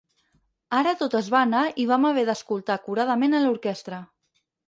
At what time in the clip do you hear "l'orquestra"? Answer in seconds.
3.47-4.01